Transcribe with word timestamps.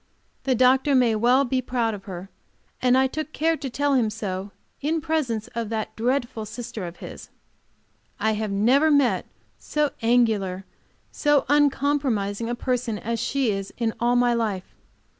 The 0.45 0.55
doctor 0.55 0.95
may 0.95 1.13
well 1.15 1.45
be 1.45 1.61
proud 1.61 1.93
of 1.93 2.05
her, 2.05 2.31
and 2.81 2.97
I 2.97 3.05
took 3.05 3.33
care 3.33 3.55
to 3.57 3.69
tell 3.69 3.93
him 3.93 4.09
so 4.09 4.49
ill 4.81 4.99
presence 4.99 5.47
of 5.49 5.69
that 5.69 5.95
dreadful 5.95 6.47
sister 6.47 6.87
of 6.87 6.97
his. 6.97 7.29
I 8.19 8.33
never 8.47 8.89
met 8.89 9.27
so 9.59 9.91
angular, 10.01 10.65
so 11.11 11.45
uncompromising 11.49 12.49
a 12.49 12.55
person 12.55 12.97
as 12.97 13.19
she 13.19 13.51
is 13.51 13.71
in 13.77 13.93
all 13.99 14.15
my 14.15 14.33
life. 14.33 14.73